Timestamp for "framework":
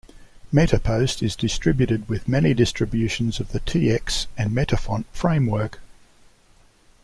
5.11-5.79